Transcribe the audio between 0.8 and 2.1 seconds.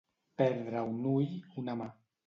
un ull, una mà.